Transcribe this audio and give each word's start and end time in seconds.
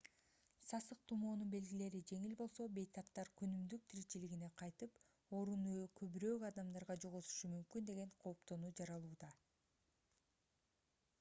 сасык 0.67 1.01
тумоонун 1.09 1.49
белгилери 1.55 1.99
жеңил 2.11 2.31
болсо 2.39 2.65
бейтаптар 2.77 3.29
күнүмдүк 3.41 3.83
тиричилигине 3.93 4.49
кайтып 4.61 4.97
оорууну 5.39 5.75
көбүрөөк 6.01 6.45
адамдарга 6.49 6.95
жугузушу 7.05 7.51
мүмкүн 7.53 7.89
деген 7.91 8.15
кооптонуу 8.25 8.71
жаралууда 8.81 9.29